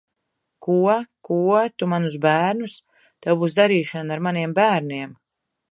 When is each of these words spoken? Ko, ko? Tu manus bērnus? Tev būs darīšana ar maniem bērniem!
Ko, 0.67 0.77
ko? 1.27 1.37
Tu 1.81 1.89
manus 1.93 2.17
bērnus? 2.25 2.79
Tev 3.27 3.39
būs 3.45 3.61
darīšana 3.61 4.19
ar 4.19 4.29
maniem 4.31 4.59
bērniem! 4.63 5.19